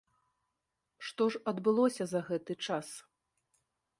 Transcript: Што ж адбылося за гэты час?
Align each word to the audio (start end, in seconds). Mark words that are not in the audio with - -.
Што 1.09 1.27
ж 1.35 1.41
адбылося 1.51 2.03
за 2.13 2.21
гэты 2.29 2.53
час? 2.71 2.87